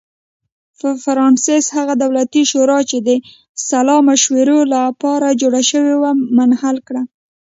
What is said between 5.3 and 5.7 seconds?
جوړه